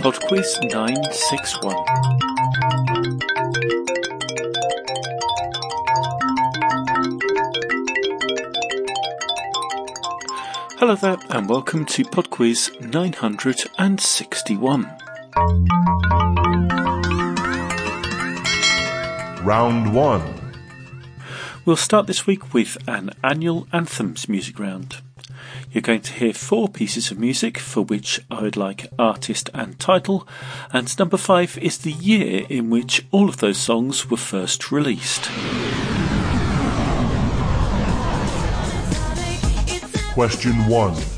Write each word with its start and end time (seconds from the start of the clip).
PodQuiz 0.00 0.62
961. 0.62 1.74
Hello 10.78 10.94
there, 10.94 11.16
and 11.30 11.48
welcome 11.48 11.84
to 11.86 12.04
PodQuiz 12.04 12.80
961. 12.80 14.84
Round 19.44 19.92
1. 19.92 20.52
We'll 21.64 21.76
start 21.76 22.06
this 22.06 22.24
week 22.24 22.54
with 22.54 22.78
an 22.86 23.10
annual 23.24 23.66
anthems 23.72 24.28
music 24.28 24.60
round. 24.60 25.02
You're 25.72 25.82
going 25.82 26.00
to 26.02 26.12
hear 26.12 26.32
four 26.32 26.68
pieces 26.68 27.10
of 27.10 27.18
music 27.18 27.58
for 27.58 27.82
which 27.82 28.20
I 28.30 28.42
would 28.42 28.56
like 28.56 28.86
artist 28.98 29.50
and 29.54 29.78
title, 29.78 30.26
and 30.72 30.98
number 30.98 31.16
five 31.16 31.58
is 31.58 31.78
the 31.78 31.92
year 31.92 32.46
in 32.48 32.70
which 32.70 33.06
all 33.10 33.28
of 33.28 33.38
those 33.38 33.58
songs 33.58 34.10
were 34.10 34.16
first 34.16 34.72
released. 34.72 35.30
Question 40.14 40.66
1. 40.66 41.17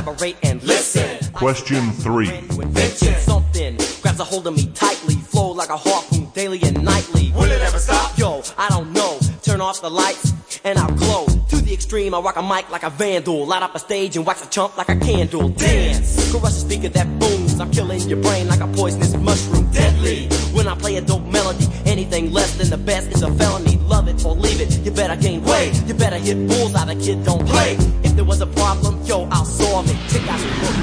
Collaborate 0.00 0.36
and 0.42 0.62
listen. 0.62 1.32
Question 1.32 1.90
three. 1.92 2.28
Invention 2.28 3.14
something 3.16 3.76
grabs 4.00 4.20
a 4.20 4.24
hold 4.24 4.46
of 4.46 4.56
me 4.56 4.66
tightly, 4.74 5.14
flow 5.14 5.52
like 5.52 5.68
a 5.68 5.76
harpoon 5.76 6.30
daily 6.34 6.60
and 6.62 6.82
nightly. 6.82 7.32
Will 7.34 7.50
it 7.50 7.60
ever 7.60 7.78
stop? 7.78 8.16
Yo, 8.16 8.42
I 8.56 8.68
don't 8.68 8.92
know. 8.92 9.18
Turn 9.42 9.60
off 9.60 9.80
the 9.80 9.90
lights 9.90 10.32
and 10.64 10.78
I'll 10.78 10.94
glow 10.96 11.29
the 11.70 11.74
extreme, 11.74 12.14
I 12.14 12.18
rock 12.18 12.36
a 12.36 12.42
mic 12.42 12.68
like 12.70 12.82
a 12.82 12.90
vandal. 12.90 13.46
Light 13.46 13.62
up 13.62 13.76
a 13.76 13.78
stage 13.78 14.16
and 14.16 14.26
wax 14.26 14.44
a 14.44 14.50
chump 14.50 14.76
like 14.76 14.88
a 14.88 14.96
candle. 14.96 15.50
Dance! 15.50 16.30
Crush 16.32 16.50
a 16.50 16.50
speaker 16.50 16.88
that 16.88 17.06
booms. 17.20 17.60
I'm 17.60 17.70
killing 17.70 18.00
your 18.08 18.20
brain 18.20 18.48
like 18.48 18.60
a 18.60 18.66
poisonous 18.66 19.14
mushroom. 19.16 19.70
Deadly! 19.70 20.26
When 20.52 20.66
I 20.66 20.74
play 20.74 20.96
a 20.96 21.00
dope 21.00 21.24
melody, 21.26 21.68
anything 21.86 22.32
less 22.32 22.56
than 22.56 22.70
the 22.70 22.76
best 22.76 23.12
is 23.12 23.22
a 23.22 23.32
felony. 23.34 23.76
Love 23.86 24.08
it 24.08 24.24
or 24.24 24.34
leave 24.34 24.60
it, 24.60 24.80
you 24.84 24.90
better 24.90 25.14
gain 25.14 25.44
weight. 25.44 25.80
You 25.86 25.94
better 25.94 26.18
hit 26.18 26.48
bulls 26.48 26.74
out, 26.74 26.88
a 26.90 26.96
kid 26.96 27.24
don't 27.24 27.46
play. 27.46 27.76
If 28.02 28.16
there 28.16 28.24
was 28.24 28.40
a 28.40 28.48
problem, 28.48 29.00
yo, 29.04 29.28
I'll 29.30 29.44
solve 29.44 29.88
it. 29.88 29.96
Take 30.10 30.28
out 30.28 30.40
your 30.40 30.50
book. 30.58 30.74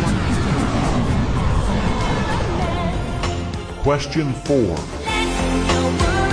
Question 3.84 4.34
4. 4.34 6.27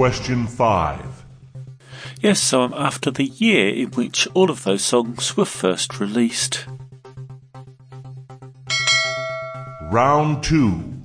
Question 0.00 0.46
5. 0.46 1.26
Yes, 2.22 2.40
so 2.40 2.62
I'm 2.62 2.72
after 2.72 3.10
the 3.10 3.26
year 3.26 3.68
in 3.68 3.90
which 3.90 4.26
all 4.32 4.50
of 4.50 4.64
those 4.64 4.82
songs 4.82 5.36
were 5.36 5.44
first 5.44 6.00
released. 6.00 6.64
Round 9.92 10.42
2. 10.42 11.02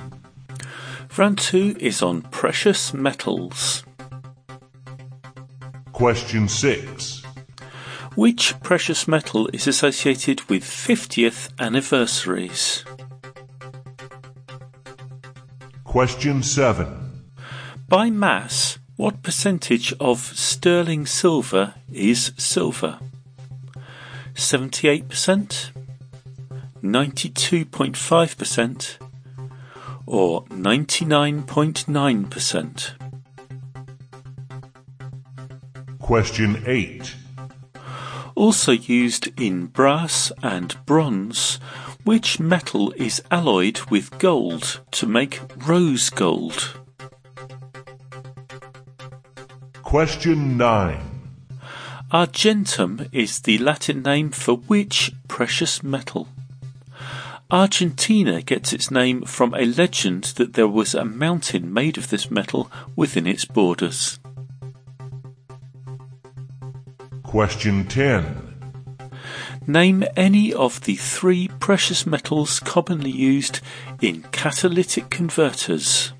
Round 1.18 1.38
2 1.38 1.76
is 1.78 2.02
on 2.02 2.22
precious 2.22 2.94
metals. 2.94 3.84
Question 5.92 6.48
6. 6.48 7.22
Which 8.16 8.58
precious 8.62 9.10
metal 9.10 9.50
is 9.52 9.68
associated 9.68 10.48
with 10.50 10.64
50th 10.64 11.50
anniversaries? 11.60 12.86
Question 15.84 16.42
7. 16.42 17.24
By 17.90 18.10
mass, 18.10 18.80
what 18.96 19.24
percentage 19.24 19.94
of 20.00 20.20
sterling 20.20 21.06
silver 21.06 21.74
is 21.92 22.32
silver? 22.38 23.00
78%, 24.34 25.72
92.5%, 26.84 28.98
or 30.06 30.46
99.9%? 30.46 32.92
Question 36.00 36.64
8 36.66 37.16
also 38.36 38.74
used 38.74 39.30
in 39.40 39.68
brass 39.68 40.32
and 40.44 40.76
bronze, 40.86 41.56
which 42.04 42.40
metal 42.40 42.92
is 42.98 43.22
alloyed 43.32 43.80
with 43.90 44.20
gold 44.20 44.82
to 44.92 45.08
make 45.08 45.40
rose 45.66 46.10
gold. 46.10 46.85
Question 49.96 50.58
9. 50.58 51.00
Argentum 52.12 53.08
is 53.14 53.40
the 53.40 53.58
Latin 53.60 54.02
name 54.02 54.30
for 54.30 54.58
which 54.58 55.14
precious 55.30 55.84
metal? 55.84 56.28
Argentina 57.50 58.42
gets 58.42 58.74
its 58.74 58.92
name 58.92 59.22
from 59.22 59.54
a 59.54 59.64
legend 59.66 60.26
that 60.36 60.52
there 60.52 60.68
was 60.68 60.94
a 60.94 61.06
mountain 61.06 61.72
made 61.74 61.98
of 61.98 62.10
this 62.10 62.30
metal 62.30 62.70
within 62.98 63.26
its 63.26 63.46
borders. 63.46 64.20
Question 67.24 67.88
10. 67.88 68.82
Name 69.66 70.04
any 70.18 70.54
of 70.54 70.82
the 70.82 70.96
three 70.96 71.48
precious 71.62 72.06
metals 72.06 72.60
commonly 72.60 73.12
used 73.12 73.62
in 74.02 74.24
catalytic 74.34 75.10
converters. 75.10 76.12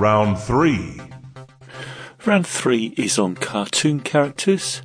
Round 0.00 0.38
3. 0.38 0.98
Round 2.24 2.46
3 2.46 2.94
is 2.96 3.18
on 3.18 3.34
cartoon 3.34 4.00
characters. 4.00 4.80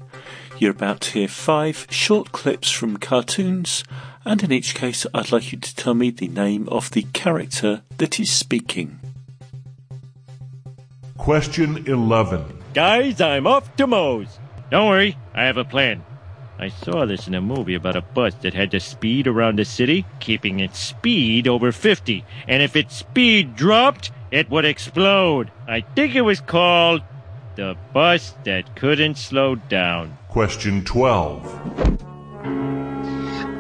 You're 0.58 0.72
about 0.72 1.00
to 1.02 1.12
hear 1.12 1.30
five 1.30 1.88
short 1.90 2.34
clips 2.34 2.70
from 2.70 2.98
cartoons, 2.98 3.86
and 4.26 4.44
in 4.44 4.52
each 4.52 4.76
case, 4.76 5.08
I'd 5.14 5.32
like 5.32 5.54
you 5.54 5.58
to 5.60 5.76
tell 5.78 5.94
me 5.94 6.10
the 6.10 6.28
name 6.28 6.68
of 6.68 6.92
the 6.92 7.04
character 7.14 7.84
that 7.96 8.20
is 8.20 8.30
speaking. 8.30 9.00
Question 11.18 11.88
11. 11.88 12.44
Guys, 12.74 13.22
I'm 13.22 13.48
off 13.48 13.74
to 13.78 13.88
Moe's. 13.88 14.38
Don't 14.70 14.90
worry, 14.90 15.18
I 15.34 15.46
have 15.46 15.56
a 15.56 15.64
plan. 15.64 16.04
I 16.58 16.70
saw 16.70 17.06
this 17.06 17.28
in 17.28 17.36
a 17.36 17.42
movie 17.42 17.76
about 17.76 17.96
a 17.96 18.02
bus 18.02 18.34
that 18.36 18.54
had 18.54 18.72
to 18.72 18.80
speed 18.80 19.28
around 19.28 19.60
the 19.60 19.66
city, 19.66 20.06
keeping 20.20 20.60
its 20.60 20.80
speed 20.80 21.48
over 21.48 21.72
50. 21.72 22.24
And 22.48 22.64
if 22.64 22.76
its 22.76 22.96
speed 22.96 23.56
dropped, 23.56 24.12
it 24.32 24.50
would 24.50 24.66
explode. 24.66 25.52
I 25.68 25.82
think 25.82 26.16
it 26.16 26.22
was 26.22 26.42
called 26.42 27.02
The 27.56 27.76
Bus 27.94 28.34
That 28.46 28.76
Couldn't 28.76 29.18
Slow 29.18 29.56
Down. 29.56 30.18
Question 30.30 30.84
12. 30.84 31.46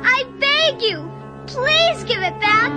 I 0.03 0.23
beg 0.39 0.81
you, 0.81 1.11
Please 1.47 2.03
give 2.05 2.21
it 2.21 2.39
back. 2.39 2.73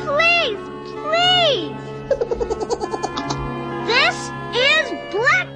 Please, 0.00 0.58
please. 0.90 1.76
this 3.86 4.30
is 4.56 4.90
blackmail. 5.12 5.55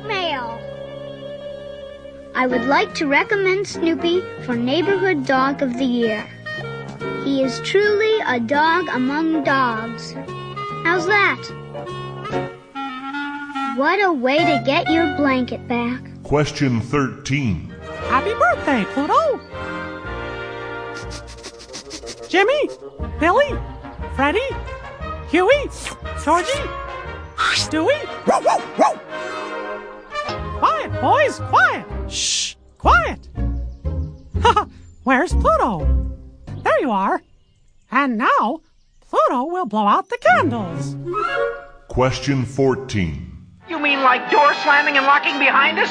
I 2.41 2.47
would 2.47 2.65
like 2.65 2.95
to 2.95 3.07
recommend 3.07 3.69
Snoopy 3.69 4.23
for 4.47 4.57
Neighborhood 4.57 5.27
Dog 5.27 5.61
of 5.61 5.77
the 5.77 5.85
Year. 5.85 6.27
He 7.23 7.43
is 7.43 7.61
truly 7.61 8.19
a 8.27 8.41
dog 8.41 8.89
among 8.89 9.45
dogs. 9.45 10.15
How's 10.83 11.05
that? 11.05 11.37
What 13.77 14.03
a 14.03 14.11
way 14.11 14.39
to 14.39 14.63
get 14.65 14.91
your 14.91 15.15
blanket 15.19 15.69
back. 15.69 16.01
Question 16.23 16.81
13. 16.81 17.69
Happy 18.09 18.33
birthday, 18.33 18.87
Pluto! 18.95 19.39
Jimmy, 22.27 22.71
Billy, 23.19 23.53
Freddie, 24.17 24.41
Huey, 25.29 25.69
Georgie, 26.25 26.71
Stewie. 27.37 28.01
Quiet, 30.59 31.01
boys, 31.03 31.39
quiet. 31.51 31.80
Shh, 32.11 32.55
quiet. 32.79 33.29
Where's 35.05 35.33
Pluto? 35.33 36.11
There 36.63 36.81
you 36.81 36.91
are. 36.91 37.23
And 37.93 38.19
now, 38.19 38.61
Pluto 39.01 39.45
will 39.45 39.67
blow 39.67 39.87
out 39.87 40.09
the 40.09 40.19
candles. 40.19 40.97
Question 41.89 42.45
14. 42.45 43.27
You 43.69 43.79
mean 43.79 44.01
like 44.03 44.31
door 44.31 44.53
slamming 44.55 44.97
and 44.97 45.07
locking 45.07 45.39
behind 45.39 45.79
us? 45.79 45.91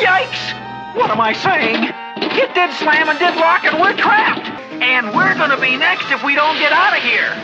Yikes! 0.00 0.96
What 0.96 1.10
am 1.10 1.20
I 1.20 1.32
saying? 1.32 1.92
It 2.16 2.54
did 2.54 2.72
slam 2.74 3.08
and 3.08 3.18
did 3.18 3.36
lock 3.36 3.64
and 3.64 3.80
we're 3.80 3.96
trapped! 3.96 4.48
And 4.82 5.14
we're 5.14 5.34
gonna 5.34 5.60
be 5.60 5.76
next 5.76 6.10
if 6.10 6.24
we 6.24 6.34
don't 6.34 6.58
get 6.58 6.72
out 6.72 6.96
of 6.96 7.02
here! 7.02 7.34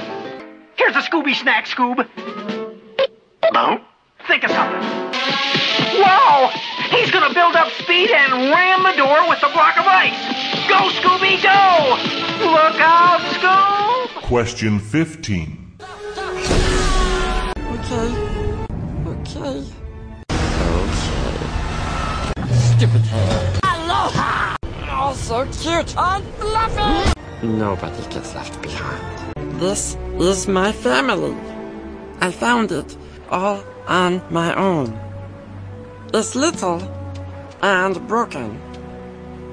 Here's 0.76 0.96
a 0.96 1.00
Scooby 1.00 1.34
snack, 1.34 1.66
Scoob. 1.66 2.08
With 9.96 10.12
the 10.12 10.26
block 10.26 10.60
of 10.60 10.60
ice! 10.62 10.69
Go, 10.69 10.78
Scooby, 10.90 11.43
go! 11.43 11.96
Look 12.46 12.81
out, 12.81 13.20
Scoob! 13.34 14.22
Question 14.22 14.78
15. 14.78 15.78
Okay. 16.19 16.46
Okay. 17.72 18.08
Okay. 19.06 19.64
Stupid 22.52 23.02
head. 23.02 23.60
Aloha! 23.64 24.56
Oh, 24.88 25.14
so 25.14 25.46
cute 25.62 25.96
and 25.96 26.25
fluffy! 26.34 27.12
Nobody 27.43 28.02
gets 28.12 28.34
left 28.34 28.60
behind. 28.62 29.60
This 29.60 29.96
is 30.19 30.48
my 30.48 30.72
family. 30.72 31.37
I 32.20 32.31
found 32.31 32.72
it 32.72 32.96
all 33.31 33.62
on 33.88 34.22
my 34.31 34.54
own. 34.54 34.98
It's 36.12 36.34
little 36.34 36.81
and 37.62 38.06
broken, 38.08 38.60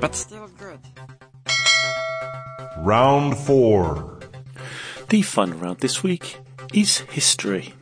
but 0.04 0.16
still 0.16 0.50
good. 0.60 0.82
Round 2.80 3.38
4. 3.38 4.20
The 5.08 5.22
fun 5.22 5.58
round 5.58 5.80
this 5.80 6.04
week 6.04 6.40
is 6.74 6.98
history. 6.98 7.74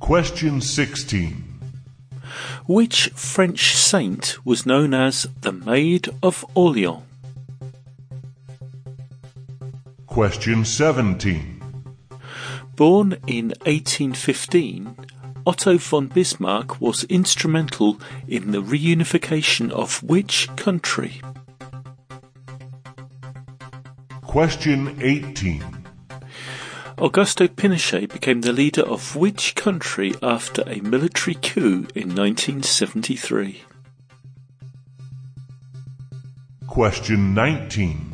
Question 0.00 0.62
16. 0.62 1.44
Which 2.66 3.08
French 3.08 3.76
saint 3.76 4.38
was 4.42 4.64
known 4.64 4.94
as 4.94 5.26
the 5.42 5.52
Maid 5.52 6.08
of 6.22 6.46
Orleans? 6.54 7.02
Question 10.06 10.64
17. 10.64 11.60
Born 12.74 13.18
in 13.26 13.48
1815, 13.66 14.96
Otto 15.46 15.78
von 15.78 16.08
Bismarck 16.08 16.80
was 16.80 17.04
instrumental 17.04 18.00
in 18.26 18.50
the 18.50 18.60
reunification 18.60 19.70
of 19.70 20.02
which 20.02 20.48
country? 20.56 21.20
Question 24.22 24.98
18. 25.00 25.62
Augusto 26.98 27.46
Pinochet 27.46 28.12
became 28.12 28.40
the 28.40 28.52
leader 28.52 28.82
of 28.82 29.14
which 29.14 29.54
country 29.54 30.14
after 30.20 30.62
a 30.66 30.80
military 30.80 31.36
coup 31.36 31.86
in 31.94 32.16
1973? 32.16 33.62
Question 36.66 37.34
19. 37.34 38.12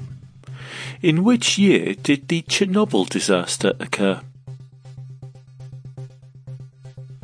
In 1.00 1.24
which 1.24 1.56
year 1.56 1.94
did 1.94 2.28
the 2.28 2.42
Chernobyl 2.42 3.08
disaster 3.08 3.72
occur? 3.80 4.20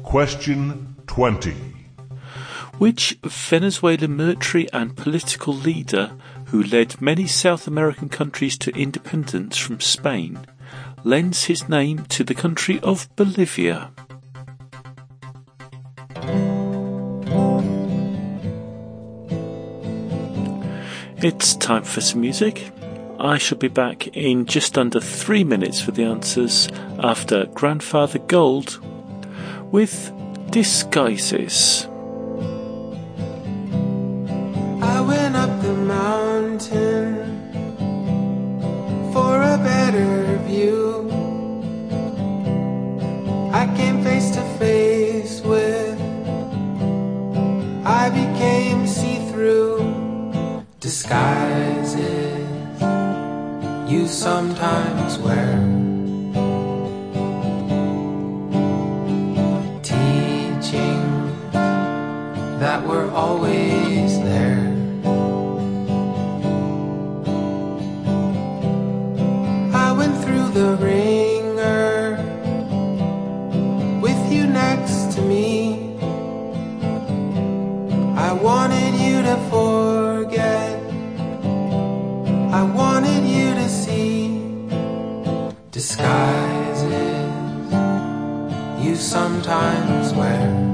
Question 0.09 0.97
20. 1.07 1.55
Which 2.79 3.19
Venezuelan 3.23 4.17
military 4.17 4.67
and 4.73 4.97
political 4.97 5.53
leader 5.53 6.13
who 6.47 6.63
led 6.63 6.99
many 6.99 7.27
South 7.27 7.67
American 7.67 8.09
countries 8.09 8.57
to 8.57 8.71
independence 8.75 9.59
from 9.59 9.83
Spain 9.83 10.47
lends 11.05 11.45
his 11.45 11.69
name 11.69 12.07
to 12.07 12.25
the 12.25 12.35
country 12.35 12.81
of 12.81 13.15
Bolivia? 13.17 13.91
It's 21.19 21.55
time 21.55 21.85
for 21.85 22.01
some 22.01 22.23
music. 22.23 22.73
I 23.21 23.37
shall 23.37 23.59
be 23.59 23.69
back 23.69 24.07
in 24.17 24.47
just 24.47 24.79
under 24.79 25.01
three 25.01 25.45
minutes 25.45 25.83
for 25.83 25.91
the 25.91 26.05
answers 26.05 26.71
after 26.99 27.45
Grandfather 27.45 28.21
Gold 28.21 28.81
with 29.71 30.13
Disguises. 30.51 31.87
I 34.81 35.01
went 35.07 35.37
up 35.37 35.61
the 35.61 35.75
mountain 35.75 37.15
for 39.13 39.43
a 39.43 39.59
better 39.59 40.39
view. 40.47 41.11
I 43.53 43.67
came 43.77 44.03
face 44.03 44.31
to 44.31 44.43
face 44.59 45.43
with, 45.43 46.01
I 47.85 48.09
became 48.09 48.87
see 48.87 49.19
through 49.31 50.65
disguises 50.81 51.95
you 53.91 54.07
sometimes 54.07 55.19
wear. 55.19 55.88
Always 63.19 64.21
there. 64.21 64.63
I 69.87 69.89
went 69.99 70.15
through 70.23 70.49
the 70.61 70.69
ringer 70.77 72.15
with 74.01 74.23
you 74.33 74.47
next 74.47 75.17
to 75.17 75.21
me. 75.23 75.99
I 78.29 78.33
wanted 78.33 78.95
you 79.05 79.17
to 79.31 79.37
forget. 79.51 80.79
I 82.61 82.63
wanted 82.81 83.23
you 83.37 83.49
to 83.61 83.69
see 83.69 84.19
disguises 85.73 86.83
you 88.85 88.95
sometimes 88.95 90.15
wear. 90.15 90.68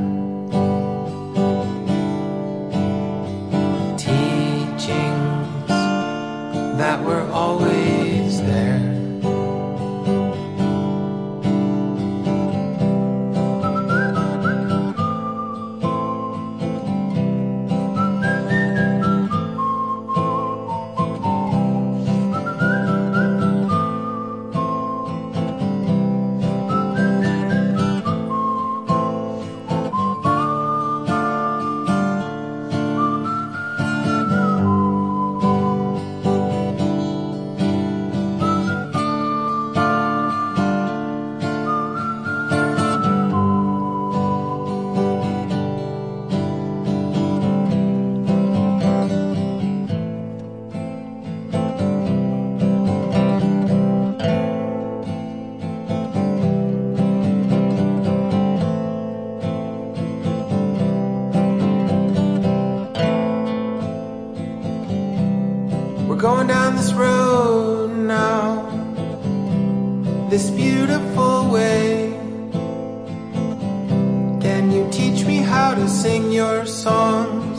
You 74.74 74.90
teach 74.90 75.24
me 75.24 75.36
how 75.36 75.72
to 75.72 75.88
sing 75.88 76.32
your 76.32 76.66
songs? 76.66 77.58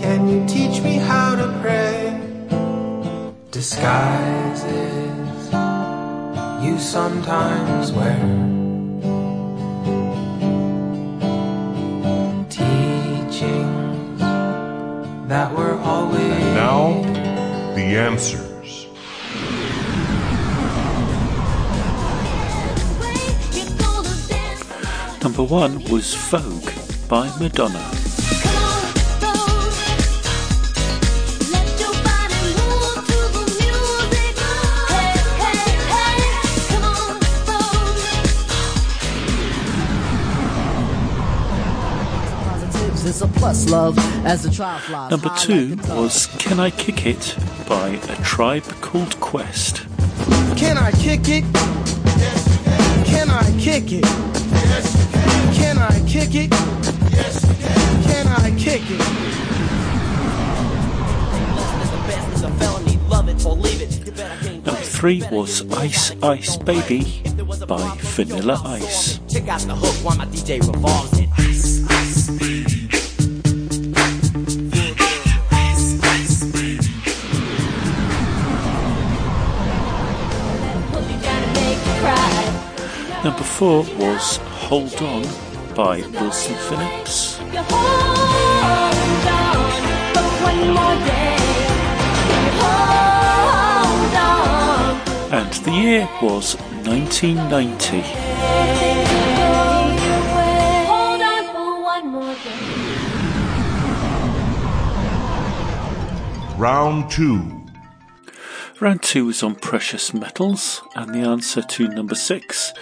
Can 0.00 0.28
you 0.28 0.46
teach 0.46 0.82
me 0.82 0.94
how 0.94 1.36
to 1.36 1.46
pray? 1.60 2.18
Disguises 3.50 4.64
you 6.64 6.78
sometimes 6.78 7.92
wear. 7.92 8.18
Teachings 12.48 14.20
that 15.28 15.52
were 15.52 15.78
always. 15.80 16.22
And 16.22 16.54
now, 16.54 17.02
the 17.74 17.98
answers. 17.98 18.49
Number 25.22 25.42
one 25.42 25.84
was 25.84 26.14
Vogue 26.14 26.70
by 27.08 27.28
Madonna. 27.38 27.84
Positives 42.44 43.04
is 43.04 43.22
a 43.22 43.28
plus 43.28 43.68
love 43.70 43.98
as 44.24 44.42
the 44.42 44.50
Tribe 44.50 44.80
flies 44.82 45.10
Number 45.10 45.30
two 45.38 45.76
was 45.94 46.26
Can 46.38 46.58
I 46.58 46.70
Kick 46.70 47.06
It 47.06 47.36
by 47.68 47.88
A 47.88 48.22
Tribe 48.22 48.64
Called 48.80 49.18
Quest. 49.20 49.86
Can 50.56 50.76
I 50.78 50.90
kick 50.92 51.28
it? 51.28 51.79
Can 53.20 53.28
I 53.28 53.50
kick 53.60 53.92
it? 53.92 54.04
Can 55.52 55.76
I 55.76 56.00
kick 56.08 56.34
it? 56.34 56.50
Can 58.08 58.26
I 58.26 58.50
kick 58.58 58.80
it? 58.88 59.00
It's 62.32 62.42
a 62.42 62.50
felony, 62.52 62.96
love 63.10 63.28
it 63.28 63.44
or 63.44 63.56
leave 63.56 63.82
it. 63.82 64.06
You 64.06 64.12
better 64.12 64.42
gain 64.42 64.62
Number 64.62 64.80
three 64.80 65.22
was 65.30 65.70
Ice 65.74 66.12
Ice 66.22 66.56
Baby 66.56 67.22
by 67.68 67.94
Vanilla 68.00 68.58
Ice. 68.64 69.20
Check 69.28 69.48
out 69.48 69.60
the 69.60 69.74
hook 69.74 70.02
while 70.02 70.16
my 70.16 70.24
DJ 70.24 70.66
revolves 70.66 71.18
it. 71.18 71.29
Number 83.22 83.42
four 83.42 83.82
was 83.98 84.38
Hold 84.38 84.94
On 85.02 85.22
by 85.74 86.00
Wilson 86.18 86.54
Phillips. 86.54 87.38
And 95.30 95.52
the 95.52 95.70
year 95.70 96.08
was 96.22 96.54
1990. 96.86 98.00
Round 106.58 107.10
2. 107.10 107.60
Round 108.80 109.02
two 109.02 109.26
was 109.26 109.42
on 109.42 109.56
precious 109.56 110.14
metals, 110.14 110.80
and 110.96 111.14
the 111.14 111.18
answer 111.18 111.60
to 111.60 111.88
number 111.88 112.14
six, 112.14 112.72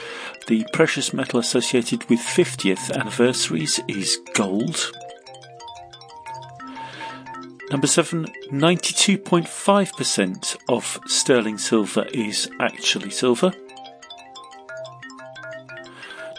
the 0.49 0.67
precious 0.73 1.13
metal 1.13 1.39
associated 1.39 2.03
with 2.11 2.19
50th 2.19 2.93
anniversaries, 2.93 3.79
is 3.87 4.19
gold. 4.35 4.91
Number 7.71 7.87
seven, 7.87 8.27
92.5% 8.51 10.57
of 10.71 10.99
sterling 11.07 11.59
silver 11.59 12.07
is 12.15 12.51
actually 12.61 13.11
silver. 13.11 13.53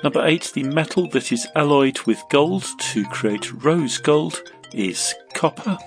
Number 0.03 0.25
eight, 0.25 0.51
the 0.55 0.63
metal 0.63 1.07
that 1.09 1.31
is 1.31 1.47
alloyed 1.55 1.99
with 2.07 2.19
gold 2.31 2.65
to 2.79 3.05
create 3.05 3.63
rose 3.63 3.99
gold 3.99 4.41
is 4.73 5.13
copper. 5.35 5.77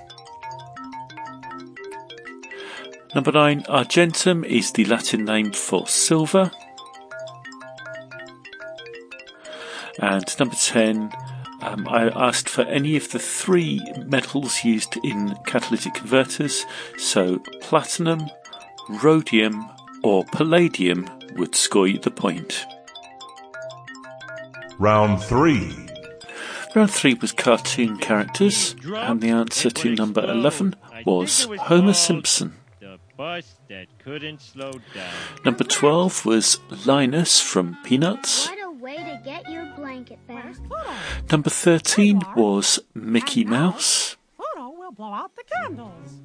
Number 3.17 3.33
nine, 3.33 3.65
argentum 3.69 4.45
is 4.45 4.71
the 4.71 4.85
Latin 4.85 5.25
name 5.25 5.51
for 5.53 5.89
silver. 5.89 6.53
And 10.03 10.39
number 10.41 10.57
10, 10.57 11.13
um, 11.63 11.87
I 11.89 12.09
asked 12.09 12.49
for 12.49 12.63
any 12.63 12.97
of 12.97 13.13
the 13.13 13.21
three 13.21 13.81
metals 14.05 14.65
used 14.65 14.97
in 15.05 15.37
catalytic 15.47 15.95
converters, 15.95 16.67
so 16.99 17.39
platinum, 17.61 18.29
rhodium, 18.89 19.71
or 20.03 20.25
palladium 20.25 21.09
would 21.37 21.55
score 21.55 21.87
you 21.87 22.01
the 22.01 22.11
point. 22.11 22.67
Round 24.81 25.23
3. 25.23 25.73
Round 26.75 26.91
three 26.91 27.15
was 27.15 27.31
cartoon 27.31 27.99
characters, 27.99 28.75
and 28.85 29.21
the 29.21 29.29
answer 29.29 29.71
to 29.71 29.95
number 29.95 30.25
11 30.25 30.75
was 31.05 31.45
Homer 31.61 31.93
Simpson. 31.93 32.57
That 33.69 33.87
couldn't 34.03 34.41
slow 34.41 34.73
down. 34.73 35.13
Number 35.45 35.63
12 35.63 36.27
was 36.27 36.59
Linus 36.87 37.41
from 37.41 37.77
Peanuts. 37.85 38.49
Number 41.31 41.51
13 41.51 42.23
was 42.37 42.81
Mickey 42.95 43.45
Mouse. 43.45 44.17
Pluto 44.37 44.71
will 44.71 44.93
blow 44.93 45.13
out 45.13 45.35
the 45.37 45.45
candles. 45.45 46.21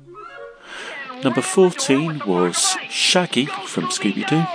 Number 1.24 1.42
14 1.42 2.22
was 2.26 2.78
Shaggy 2.90 3.46
from 3.46 3.86
Scooby 3.86 4.28
Doo. 4.28 4.46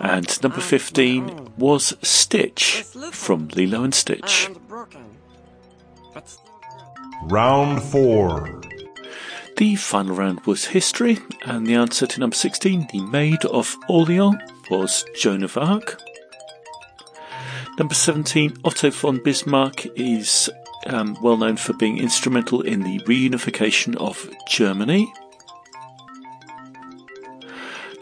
And 0.00 0.42
number 0.42 0.60
15 0.60 1.52
was 1.58 1.94
Stitch 2.00 2.84
from 3.12 3.48
Lilo 3.48 3.84
and 3.84 3.94
Stitch. 3.94 4.46
And 4.46 4.68
broken. 4.68 5.04
But 6.14 6.28
still 6.28 6.44
good. 7.22 7.32
Round 7.32 7.82
4. 7.82 8.62
The 9.58 9.76
final 9.76 10.16
round 10.16 10.40
was 10.46 10.64
history, 10.66 11.18
and 11.44 11.66
the 11.66 11.74
answer 11.74 12.06
to 12.06 12.20
number 12.20 12.34
16, 12.36 12.88
the 12.92 13.00
Maid 13.02 13.44
of 13.44 13.76
Orleans, 13.90 14.40
was 14.70 15.04
Joan 15.14 15.42
of 15.42 15.58
Arc. 15.58 16.00
Number 17.80 17.94
17, 17.94 18.58
Otto 18.62 18.90
von 18.90 19.22
Bismarck 19.22 19.86
is 19.98 20.50
um, 20.84 21.16
well 21.22 21.38
known 21.38 21.56
for 21.56 21.72
being 21.72 21.96
instrumental 21.96 22.60
in 22.60 22.82
the 22.82 22.98
reunification 23.04 23.96
of 23.96 24.28
Germany. 24.46 25.10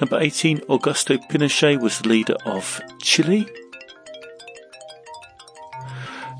Number 0.00 0.18
18, 0.18 0.62
Augusto 0.68 1.16
Pinochet 1.30 1.80
was 1.80 2.00
the 2.00 2.08
leader 2.08 2.34
of 2.44 2.80
Chile. 3.02 3.46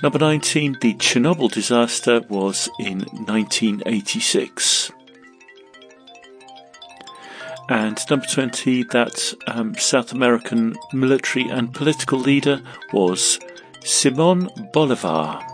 Number 0.03 0.19
19, 0.19 0.79
the 0.81 0.95
Chernobyl 0.95 1.49
disaster 1.49 2.23
was 2.29 2.69
in 2.81 3.03
1986. 3.29 4.91
And 7.69 7.99
number 8.09 8.27
20, 8.27 8.85
that 8.85 9.35
um, 9.47 9.75
South 9.75 10.13
American 10.13 10.75
military 10.93 11.49
and 11.49 11.75
political 11.75 12.19
leader 12.19 12.63
was 12.93 13.39
Simon 13.85 14.49
Bolivar. 14.73 15.45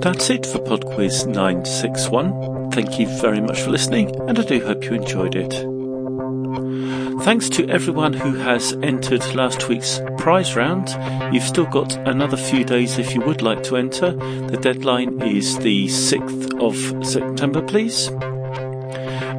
That's 0.00 0.30
it 0.30 0.46
for 0.46 0.58
PodQuiz 0.58 1.26
961. 1.26 2.70
Thank 2.72 2.98
you 2.98 3.06
very 3.20 3.40
much 3.40 3.60
for 3.62 3.70
listening, 3.70 4.14
and 4.28 4.38
I 4.38 4.42
do 4.42 4.64
hope 4.64 4.84
you 4.84 4.94
enjoyed 4.94 5.34
it. 5.34 5.69
Thanks 7.22 7.50
to 7.50 7.68
everyone 7.68 8.14
who 8.14 8.34
has 8.34 8.72
entered 8.82 9.22
last 9.34 9.68
week's 9.68 10.00
prize 10.16 10.56
round. 10.56 10.88
You've 11.34 11.44
still 11.44 11.66
got 11.66 11.94
another 12.08 12.36
few 12.36 12.64
days 12.64 12.98
if 12.98 13.14
you 13.14 13.20
would 13.20 13.42
like 13.42 13.62
to 13.64 13.76
enter. 13.76 14.12
The 14.12 14.56
deadline 14.56 15.20
is 15.20 15.58
the 15.58 15.86
6th 15.86 16.58
of 16.60 17.06
September, 17.06 17.60
please. 17.60 18.08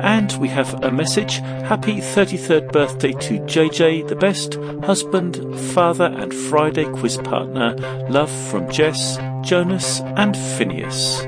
And 0.04 0.32
we 0.40 0.48
have 0.50 0.84
a 0.84 0.92
message. 0.92 1.38
Happy 1.40 1.96
33rd 1.98 2.72
birthday 2.72 3.14
to 3.14 3.40
JJ, 3.40 4.08
the 4.08 4.16
best 4.16 4.56
husband, 4.86 5.60
father, 5.74 6.06
and 6.06 6.34
Friday 6.34 6.86
quiz 6.86 7.18
partner. 7.18 7.76
Love 8.10 8.32
from 8.50 8.70
Jess, 8.72 9.18
Jonas, 9.44 10.02
and 10.18 10.38
Phineas. 10.38 11.26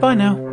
Bye 0.00 0.14
now. 0.14 0.51